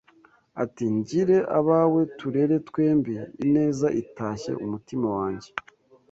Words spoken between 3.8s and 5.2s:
itashye umutima